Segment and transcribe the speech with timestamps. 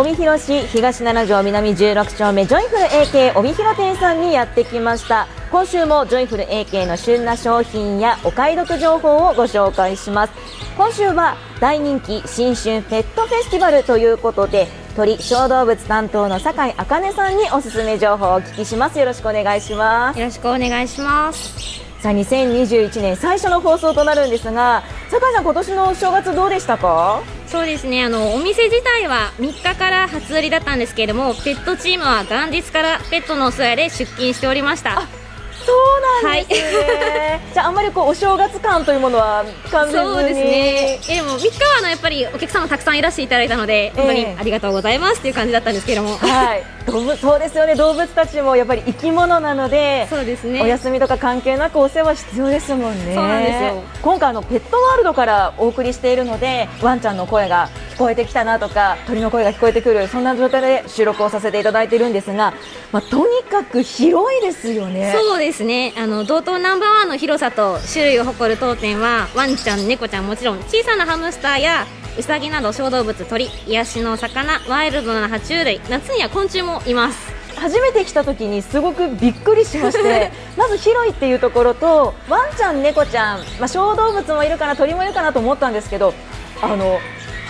[0.00, 5.28] 帯広市東7条南16丁目ジョイフル AK 帯広店さんにやってきました。
[5.52, 10.32] 今週もジョイフル AK の旬な商品やお買い得情報をご紹介します。
[10.78, 18.98] 今週は大人気新春ペットフェスティバルということで鳥小動物担当の酒井茜さんにおすすめ情報をお聞きします。
[18.98, 20.18] よろしくお願いします。
[20.18, 21.78] よろしくお願いします。
[22.00, 27.20] さあ2021年最初の放送となるんですが酒井さん今年のお正月どうでしたか？
[27.50, 28.04] そうですね。
[28.04, 35.19] あのお店自体は3日から初売りだったんですけれどもペットチームは元日からペットのお世話で出勤しておりました。
[35.64, 40.04] そうなんですね、はい、じゃああんまりこうお正月感というものは感じずに。
[40.04, 41.00] そうですね。
[41.08, 46.64] えでも3日はあのやっぱりお客様たくさんいらしていただいたので本当にありがとうございますっていう感じだったんですけども、はい。
[46.86, 47.74] 動物そうですよね。
[47.74, 50.62] 動物たちもやっぱり生き物なのでそうですね。
[50.62, 53.14] お休みとか関係なくお世話必要ですもんね。
[53.14, 53.82] そうなんですよ。
[54.02, 62.54] 今回のペットワールドからお送りしているのでワンちゃんの声が聞こえてきたなとか鳥の声が聞こえてくるそんな状態で収録をさせていただいているんですが、
[62.92, 65.14] まあ、とにかく広いですよね。
[65.14, 65.92] そうですね。
[65.98, 71.86] あの道東ナンバーワンの広さと種類を誇る当店はワンちゃん猫ちゃんもちろん小さなハムスターや
[72.18, 77.40] ウサギなど小動物鳥癒しの魚ワイルドな爬虫類夏には昆虫もいます。
[77.56, 86.14] 初めて来た時にすごくびっくりしまして まず広いっていうところとワンちゃん、猫ちゃん、まあ、小動物もいるかな鳥もいるかなと思ったんですけど
[86.62, 86.98] あの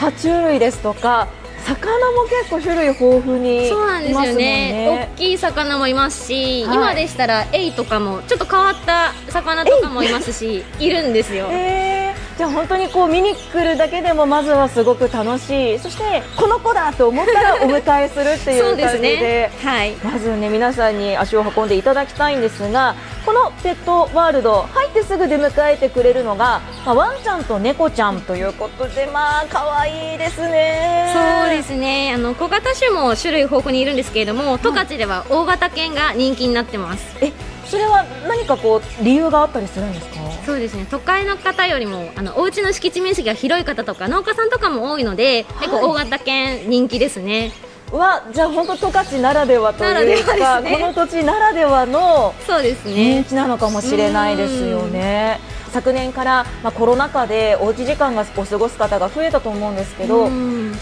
[0.01, 1.29] 爬虫類ですとか
[1.67, 10.89] 魚も結構種類豊富にそうなんですよね、ね、大きい魚もいますし、はい、今でしたらエイとかもちょっと変わった魚とかもいますしい。
[10.89, 11.49] るんですよ。
[11.51, 12.39] えー。
[12.39, 15.79] じゃあ本当にこう見に来るだけでもまずはすごく楽しい。
[15.79, 19.17] そしてこの子だと思ったら お迎えするっていう感じで。
[19.21, 22.95] ね、はい、まずね皆さんに足を運んでいただきたいんですが
[23.31, 31.15] このペットワールド入ってすぐ出迎えてくれるのが、まあ、ワンちゃんと猫ちゃんということでまあ可愛いですね。
[31.15, 32.13] そうですね。
[32.13, 37.05] あの小型種も種類豊富にいるんですけれども十勝では大型犬が人気になってます。
[37.21, 37.33] え
[37.67, 40.15] それは何かこう理由があったりするんですか？
[40.45, 40.89] そうですね。
[40.91, 47.53] 都会の方よりもあのお家の敷地面積が広い方とか農家さんとかも多いので、はい、結構大型犬人気ですね
[47.93, 53.23] はじゃあ本当十勝ならではというか、ね、この土地ならではのそうですね。
[53.23, 55.41] 人気なのかもしれないですよね。
[55.73, 60.33] 昨年から、まあ、コロナ禍でおうち時間がお過ごす方が増えたと思うんですけど、じ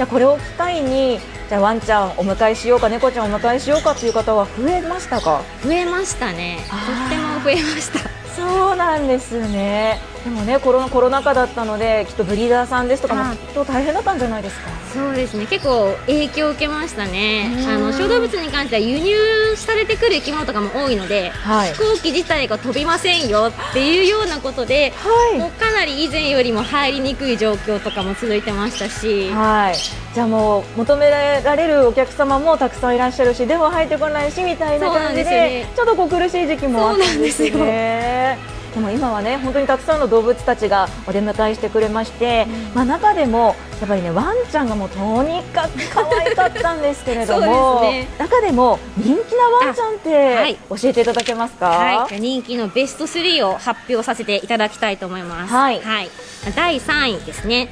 [0.01, 5.43] ゃあこれを機会にじゃあワンちゃんお迎えしようか猫ちゃんお迎えしようかという方は増えましたか？
[5.63, 6.59] 増えましたね。
[6.71, 7.99] とっても増えました。
[8.35, 14.69] そうなんですねでもねコロナコロナ禍だったのできっとブリーダーさんですとかもきっと大変だったんじゃないですか？
[14.93, 15.47] そうですね。
[15.47, 17.51] 結構影響を受けましたね。
[17.67, 29.75] あの小動物に関しては輸入されてくる生き物とかも多いので、はい、飛行機自体が飛びませんよっていうようなことで、はい、もうかなり以前よりも入りにくい状況とかも続いてましたし、はい、
[30.15, 37.57] じゃあもう求められるお客様もたくさんいらっしゃるしでも入ってこないしみたいな感じで、ね、ちょっとこう苦しい時期もあったんですよ。
[37.57, 38.58] ね。
[38.75, 55.55] でも今はね本当にたくさんの動物たちがお出迎えしてくれまして、うん、まあ、中でもやっぱりねワンちゃんがもうとにかく可愛かったんですけれども ね、中でも人気なワンちゃんって教えていただけますか、はい、人気のベスト3を発表させていただきたいと思います。
[55.55, 56.11] はい、はい、
[56.55, 57.69] 第3位ですね。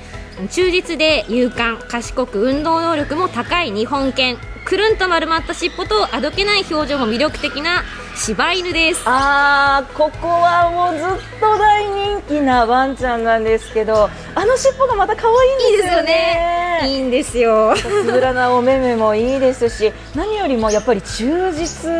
[0.50, 4.38] 忠実で勇敢賢く運動能力も高い日本犬。
[4.66, 7.84] くるんと丸まった尻尾とあどけない表情も魅力的な
[8.16, 9.02] 柴犬です。
[9.04, 16.80] あーここはもうずっと大人気なワンちゃんなんですけどあの尻尾がまた可愛いんですよね。
[16.84, 17.74] いいんですよ。
[17.76, 21.90] つぶらなお目目もいいですし何よりもやっぱり忠実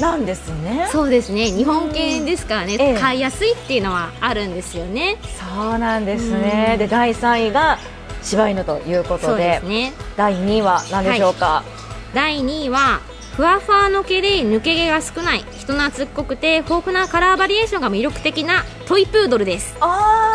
[0.00, 0.86] なんですね。
[0.92, 1.46] そうですね。
[1.46, 5.16] 日本犬ですからね、うん、飼いやすいっていうのはあるんですよね。
[5.56, 7.78] そうなんですね、で第3位が
[8.22, 11.64] 柴犬ということで、ね、第2位は何でしょうか、は
[12.12, 12.14] い。
[12.14, 13.00] 第2位は
[13.36, 19.76] ふわふわの毛で抜け毛が少ない人懐っこくて豊富なカラーバリエーションが魅力的なトイプードルです。
[19.80, 19.86] あ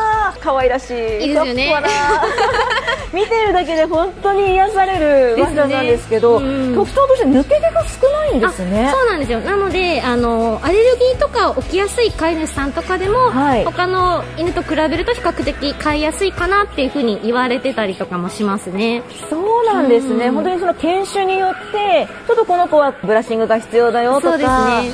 [0.06, 0.09] あ
[0.40, 0.94] 可愛らしい。
[0.94, 1.74] いいですよね。
[3.14, 5.00] 見てるだけで本当に癒され
[5.36, 6.46] るワンちゃんなんですけど、ね。
[6.46, 8.90] うん、特徴として抜け毛が少ないんですね。
[8.94, 9.40] そうなんですよ。
[9.40, 19.02] なのであのアレルギーとか起きやすい飼い主さんとかでも、はい、他の犬と比べると比較的飼いやすいかなっていうふうに言われてたりとかもしますね。
[19.30, 24.50] そうなんですね、うん、本当にその犬種によってちょっとこの子はブラッシングが必要だよとかそうです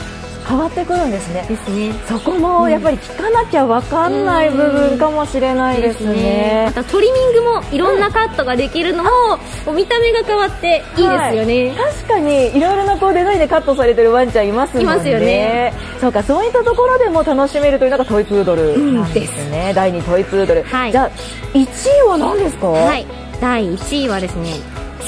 [0.09, 0.14] ね
[0.47, 1.45] 変わってくるんですね。
[1.47, 1.93] ですね。
[2.07, 6.13] そこもやっぱり聞かなきゃ分かんない部分かもしれないですね。
[6.15, 9.09] ね、またトリミングもいろんなカットができるのも、
[9.67, 14.93] うん、見た目が変わっていいですよね、はい、確かにいろいろなこうデザインでカットされてるワンちゃんいますもんね。
[14.93, 15.73] いますよね。
[15.99, 21.11] そうかそういったところでも楽しめるというのがトイプードルなんですね、うん、第2トイプードル、はい、じゃあ
[21.53, 21.65] 1
[22.05, 22.67] 位は何ですか？
[22.67, 23.05] はい。
[23.41, 24.53] 第1位はですね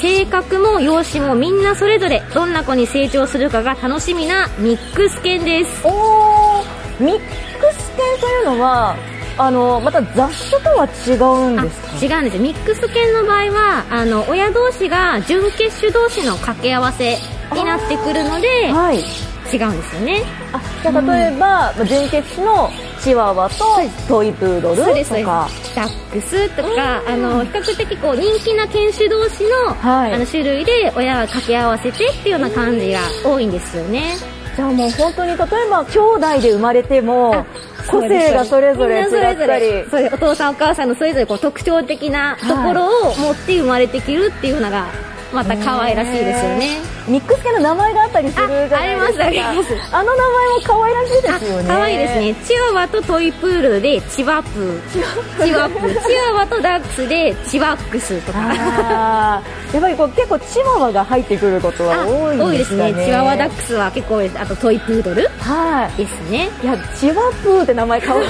[0.00, 5.82] 性格も容姿もみんなそれぞれどんな子に成長するかが楽しみなミックス犬です。
[5.84, 8.96] おーミックス犬というのは
[9.36, 11.14] あのまた雑種とは違
[11.54, 12.38] うんです違うんです。
[12.38, 17.16] ミックス犬の場合はあの親同士が準血種同士の掛け合わせ
[17.54, 18.98] になってくるので、はい、
[19.52, 20.22] 違うんですよね。
[20.52, 22.70] あじゃあ例えば、うん、純血種の
[23.08, 23.64] チワワと
[24.06, 24.84] トイプードルと
[25.24, 25.48] か。
[25.74, 34.16] ダックスとか、あの比較的こう人気な犬種同士の,、はい、あの種類で親が掛け合わせてっていうような感じが多いんですよね。
[34.56, 35.38] じゃあもう本当に例え
[35.70, 37.46] ば兄弟で生まれても
[37.86, 39.10] 個性がそれぞれ違っ
[39.46, 39.88] たり。
[39.88, 44.86] それお父さんお母さんのそれぞれこう特徴的なところを持って生まれてきるっていうのが
[45.32, 46.78] また可愛らしいですよね。
[47.06, 48.80] ミックス系の名前があったりするじゃないですか。
[48.80, 49.94] ありますあります。
[49.94, 51.64] あの名前も可愛らしいですよね。
[51.68, 52.34] 可愛いですね。
[52.46, 54.80] チワワとトイプードルでチワプー。
[54.92, 55.88] チワプー。
[56.06, 58.38] チワワとダックスでチワックスとか。
[59.72, 62.84] やっぱりこう結構チワワが入ってくることは多いですね。
[62.84, 63.06] 多いですね。
[63.06, 66.02] チワワダックスは結構あとトイプードルはい。
[66.02, 66.48] ですね。
[66.62, 68.28] いやチワプーって名前可愛い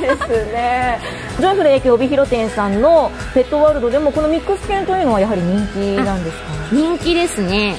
[0.00, 0.98] ですね
[1.40, 6.44] ジョイフル駅帯広店さんのペットワールドでもこのミックス犬というのはやはり人気なんですか？
[6.72, 7.76] 人気ですね、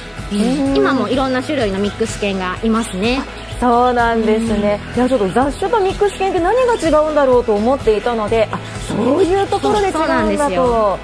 [0.74, 3.20] 今もいろんな種類のミックス犬がいますね。
[3.60, 10.98] そうなんですね、いやちょっと雑種とミックス犬って何が違うんだろうと思っていたのであそういうところで違うんだと。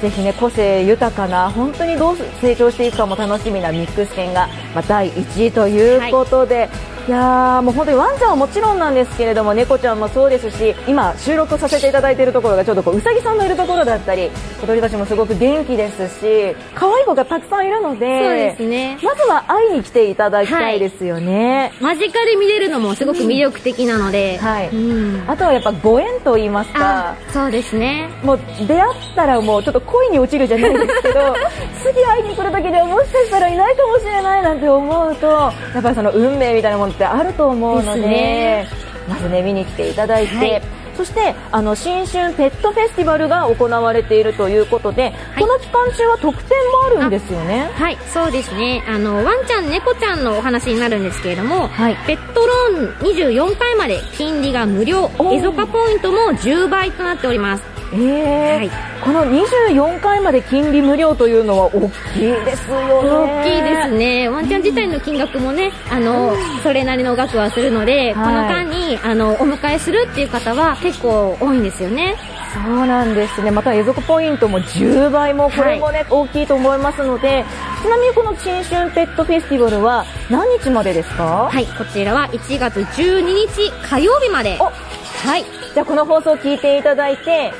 [0.00, 6.70] ぜひね個性豊かな本当にどう成長していくかも楽しみなミックス犬が、まあ、第1位ということで、はい
[7.08, 14.28] いやもう本当にワンちゃんはもちろんなんですけれども猫ちゃんもそうですし今収録させていただいているところがちょっとこううさぎさんのいるところだったり
[14.60, 18.98] 小鳥たちもすごく元気ですし可愛い子がたくさんいるのでそうですね。
[19.02, 28.10] まずは会いに来ていただきたいですよね、はい、間近で見れるのもすごく魅力的なので、うん、はい、うん、あとはやっぱご縁と言いますかそうですね。
[28.22, 31.34] もう出会ったらもうちょっと恋に落ちるじゃないですけど
[31.82, 38.68] 次会いに来る時でもしかしたらいないかもしれないなんて思うとやっぱりその運命みたいなものってあると思うので、ね、
[39.08, 40.36] まずね見に来ていただいて。
[40.36, 40.62] はい。
[40.98, 47.70] そしてあの新春ペットフェスティバルが行われているということで、はい、この期間中は特典もあるんですよね。
[47.74, 48.82] はいそうですね。
[48.88, 55.08] あのワンちゃん猫ちゃんのお話になるんですけれども、はい、ペットローン24回まで金利が無料。
[55.32, 58.70] エゾカポイントも10倍となっておりますえー、はい、
[59.02, 63.10] この24回まで金利無料というのは大きいですよね。
[63.10, 64.28] 大きいですね。
[64.28, 72.16] ワンちゃん自体の金額もねあの、それなりの額はするので、はい、この間にあのお迎えするっていう方は結構多いんですよね。
[72.52, 73.50] そうなんですね。
[73.50, 77.44] また永続ポイントも10倍もこれもね、はい、大きいと思いますので
[77.82, 81.48] ちなみにこの新春ペットフェスティバルは何日までですか？
[81.50, 81.66] はい。
[81.66, 84.56] こちらは1月12日火曜日まで。
[84.58, 85.44] はい。
[85.74, 87.52] じゃあこの放送を聞いていただいて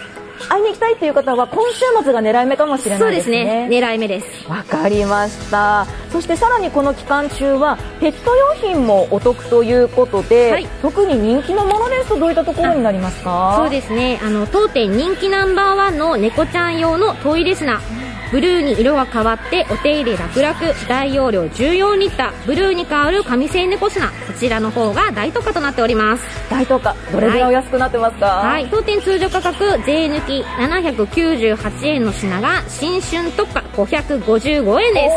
[0.48, 3.38] 会いに行きたいという方は今週末が狙い目かもしれないですね。
[3.38, 3.68] そうですね。
[3.70, 4.48] 狙い目です。
[4.48, 5.86] わかりました。
[6.10, 13.56] そしてさらにこの期間中はペット用品もお得ということで、はい、特に人気のものですとどういったところになりますか？
[13.58, 14.18] そうですね。
[14.22, 17.80] あの当店人気ナンバーワンの猫ちゃん用のトイレ砂。
[18.30, 20.54] ブルーに色が変わってお手入れ楽々
[20.88, 26.24] 大容量14リッターブルーに変わる紙製猫砂こちらの方が大特価となっております。
[26.50, 26.94] 大特価。
[27.10, 28.26] どれぐらいお安くなってますか？
[28.26, 35.14] はい、はい、当店通常価格税抜き798円の品が新春特価555円です。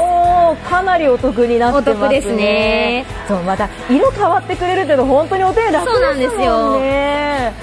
[0.52, 2.06] おかなりお得になってますね。
[2.06, 3.06] お得ですね。
[3.28, 5.94] そうまた色変わってくれるっていうの本当にお手入れ楽ですね。
[5.94, 6.42] そうなんですよ。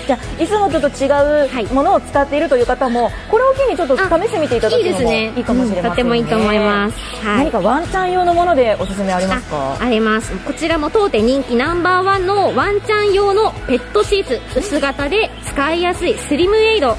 [0.07, 9.77] じゃあいつもちょっと違うものを使っているという方も、これを機にちょっと試してみていただくのもいいいいかもしれません、ねうん、とてもいいと思います、はい、何かワンちゃん用のものでおすすめありますか？
[9.81, 10.37] あります。
[10.45, 16.97] こちらも当店人気ナンバーワンのワンちゃん用のペットシーツ薄型で使いやすいスリムエイド。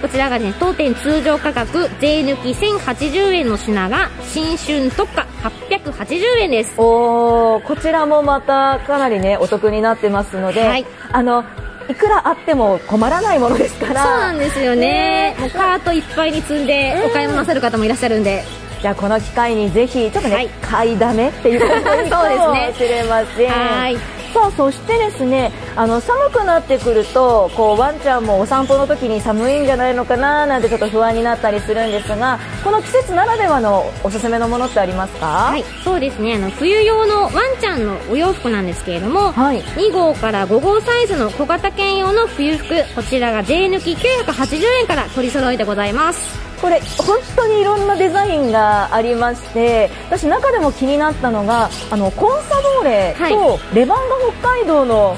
[0.00, 6.74] こちらがね当店通常価格税抜き1080円の品が新春特価880円です。
[6.78, 11.44] おおこちらもまたかなりねお得になってますので、はい、あの
[11.88, 14.02] いくらあっても困らないものですから。
[14.02, 18.44] そうなんですよね、もうカートいっぱいに積んでお買い物なさる方もいらっしゃるんで、
[18.82, 23.50] じゃあこの機会にぜひちょっとね、はい、買いだめっていうことにかもしれません。
[23.50, 35.26] はいさあそしてですねあの寒くなってくるとこうワンちゃんもお散歩の時に寒いんじゃないのかななんてちょっと不安になったりするんですがこの季節ならではのおすすめのものってありますか？
[35.26, 36.34] はいそうですね。
[36.34, 55.16] あの冬用のワンちゃんのお洋服なんですけれども、はい、2号から5号サイズの小型犬用の冬服こちらが税抜き980円から取り揃えてございますこれ本当にいろんなデザインがありまして私中でも気になったのがあのコンサドーレとレバンガ北海道の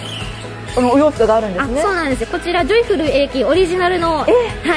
[0.76, 1.82] あのお洋服があるんですね。
[1.82, 4.26] そうなんですこちらジョイフル AK オリジナルの、は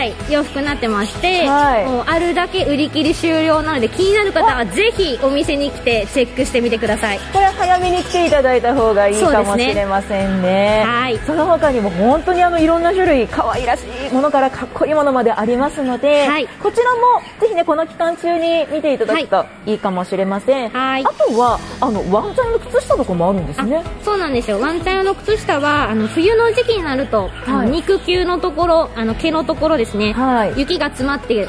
[0.03, 7.19] い、洋服になってまして、はい、もうあるだけ売り切り終了なので気になる方はぜひお店に来てチェックしてみてください。
[7.31, 11.17] これ早めに来ていただいた方がいいかもしれませんね、ね、はい。
[11.19, 19.75] その他にも本当にあのいろんな種類可愛らしいものからかっこいいものまでありますので、はい、こちらもぜひねこの期間中に見ていただくとい。
[19.75, 23.83] いかもしれません、はい、あとはあのワンちゃんの靴下とかもあるんですね。
[24.03, 24.59] そうなんですよ。
[24.59, 31.47] ワンちゃん用の靴下はあの冬の時期になると、はい、肉球のところあの毛のところですね、はい、雪が詰まって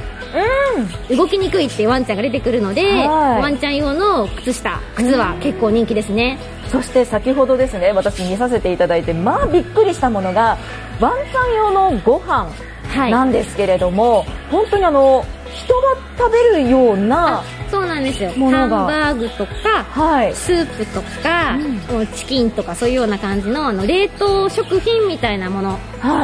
[1.09, 6.39] うん、動きにくいってワンちゃんが出てくるので、はい、ワンちゃん用の靴下靴は結構人気ですね、
[6.69, 10.59] そして先ほどですね私見させていただいてまあびっくりしたものが
[11.01, 12.51] ワンちゃん用のご飯
[13.11, 15.25] なんですけれども、はい、本当にあの
[15.55, 18.31] 人が食べるようなそうなんですよ。
[18.31, 21.57] ハンバーグとか、はい、スープとか、
[21.91, 25.79] うん、チキンとかそういうような感じのあの冷凍食品みたいなもの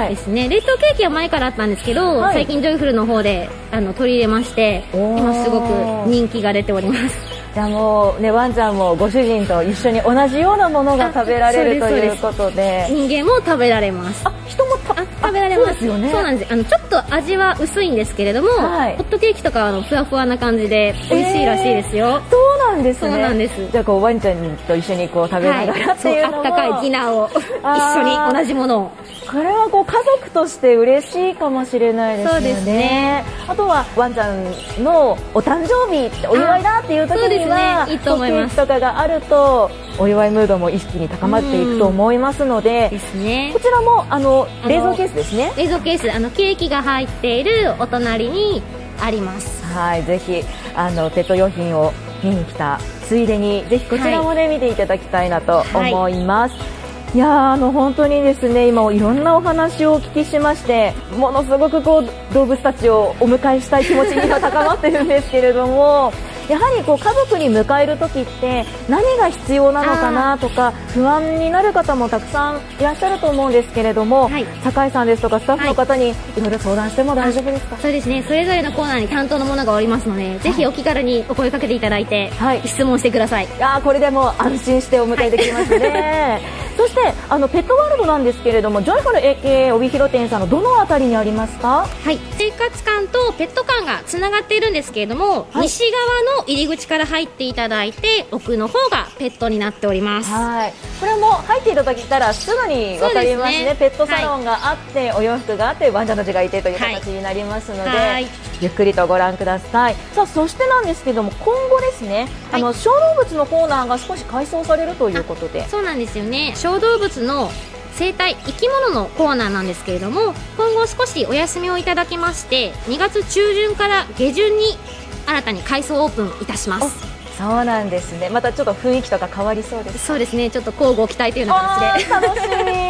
[0.09, 7.19] ですね、はい、冷凍ケーキは前からあったんですけど、はい、最近ジョイフルの方であの取り入れまして今すごく人気が出ております。
[7.53, 12.87] じゃあもうねワンちゃんもご主人と一緒に同じようなものが食べられるということで。
[12.89, 14.23] 人間も食べられます。
[14.25, 15.85] あ人も食べられます。
[15.85, 16.11] よね。
[16.11, 16.53] そうなんです。
[16.53, 23.11] あのちょっと味は薄いんですけれども、はい、ホットケーキとかはあのふわふわな感じで美味しいらしいですよ、えー、そうなんですね。
[23.11, 23.71] そうなんです。
[23.71, 28.91] じゃあこうワンちゃんと一緒にこう食べながらっていうのも、はい、あったかいディナーを 一緒に同じものを。
[29.31, 32.33] これはこう家族として嬉しいかもしれないですね。
[32.33, 33.25] そうですね。
[33.47, 34.45] あとはワンちゃん
[34.83, 38.57] のお誕生日お祝いだっていう時には、ね、いいと思います。
[38.57, 43.51] とかがあるとお祝いムードも意識に高まっていくと思いますので、ですね。
[43.53, 45.53] こちらもあの冷蔵ケースですね。
[45.57, 48.63] 冷蔵ケースあのケーキが入っているお隣に
[49.01, 49.65] あります。
[49.65, 50.43] はい、ぜひ
[50.75, 56.55] あのペット用品を見に来たついでにぜひこちらもね、はい、見ていただきたいなと思います。
[56.55, 56.81] はい
[57.13, 66.13] いやあの本当にですね今いろんなお話をお聞きしましてものすごくこう動物たちをお迎えしたい気持ちが高まっているんですけれども
[66.51, 78.25] やはりこう家族に迎える時って何が必要なのかなとか不安になる方もたくさんいらっしゃると思うんですけれども、はい、酒井さんですとかスタッフの方にいろいろ相談しても大丈夫ですか、そうですね。
[78.25, 83.49] それぞれのコーナーに担当のものがおりますので、ぜひお気軽にお声かけていただいて、はい、質問してください。
[83.61, 86.41] あこれでも安心してお迎えできますね、
[86.77, 91.87] そしてあのペットワールドなんですけれどもジョイフル AK 帯広店さんのどのあたりにありますか？
[91.87, 92.19] はい。
[92.39, 100.31] 生活館とペット館がつながっているんですけれども、はい、西側の入り口から入っていただいて奥の方がペットになっております。
[100.31, 100.73] はい。
[101.01, 108.27] これも入っていただいたらすぐに分かりますね、ね、ペットサロンがあって、はい、お洋服があってワンちゃんたちがいてという形になりますので、はい、
[108.61, 109.95] ゆっくりとご覧ください。
[110.13, 115.69] さあそしてなんですけども今後ですね、あの小動物のコーナーが少し改装されるということで。
[115.69, 116.53] そうなんですよね。
[116.57, 117.51] 小動物の
[117.95, 124.79] 生態生き物のコーナーなんですけれども今後少しお休みをいただきまして2月中旬から下旬に
[125.27, 127.11] 新たに改装オープンいたします。
[127.37, 128.29] そうなんですね。
[128.29, 130.51] またちょっと雰囲気とか変わりそうですそうですね。
[130.51, 132.11] ちょっと交互期待というような形で。
[132.11, 132.90] 楽しみ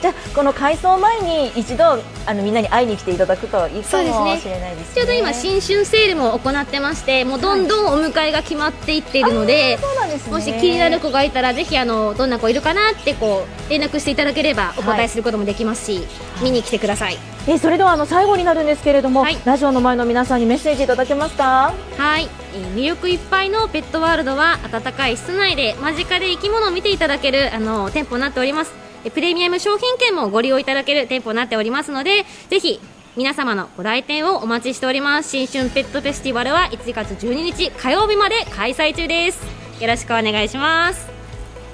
[0.00, 1.84] じゃあこの改装前に一度
[2.26, 16.02] あのみんなに会いに来ていただくといいかもしれないですね、ね、ちょうど今新春セールも行ってましてもうどんどんお迎えが決まっていっているのではいでね、もし気になる子がいたらぜひあのどんな子いるかなってこう連絡していただければお答えすることもできますし、は
[16.42, 17.18] い、見に来てください。
[17.48, 21.72] えそれではあの最後になるんですけれども、はい、ラジオの前の皆さんにメッセージいただけますか？
[21.96, 32.80] はい、えー、魅力いっぱいのペットワールドは暖かい室内で間近で生き物を見ていただけるあの店舗になっておりますプレミアム商品券もご利用いただける店舗になっておりますのでぜひ
[33.16, 35.30] 皆様のご来店をお待ちしております。
[35.30, 39.42] 新春ペットフェスティバルは1月12日火曜日まで開催中です。
[39.80, 41.08] よろしくお願いします。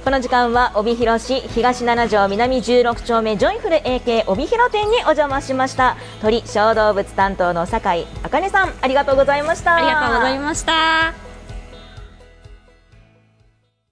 [0.05, 5.97] この時間は帯広市東7条南16丁目ジョイフル AK 帯広店にお邪魔しました。
[6.21, 9.77] 鳥小動物担当の酒井茜さんありがとうございました。
[9.77, 11.22] ありがとうございました